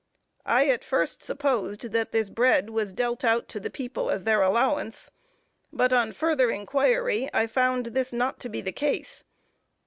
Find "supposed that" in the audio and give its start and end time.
1.21-2.11